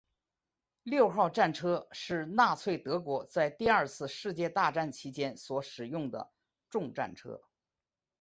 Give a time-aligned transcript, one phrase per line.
[0.81, 6.31] 六号战车是纳粹德国在第二次世界大战期间所使用的
[6.71, 7.39] 重战车。